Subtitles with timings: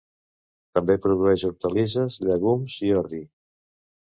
[0.77, 3.23] També produeix hortalisses, llegums i ordi.